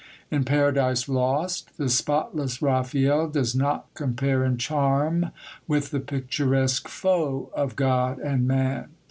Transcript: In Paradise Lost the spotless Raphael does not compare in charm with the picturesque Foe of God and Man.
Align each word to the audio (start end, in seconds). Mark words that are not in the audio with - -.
In 0.31 0.45
Paradise 0.45 1.07
Lost 1.07 1.77
the 1.77 1.87
spotless 1.87 2.59
Raphael 2.59 3.27
does 3.27 3.53
not 3.53 3.85
compare 3.93 4.43
in 4.43 4.57
charm 4.57 5.29
with 5.67 5.91
the 5.91 5.99
picturesque 5.99 6.87
Foe 6.87 7.51
of 7.53 7.75
God 7.75 8.17
and 8.17 8.47
Man. 8.47 8.89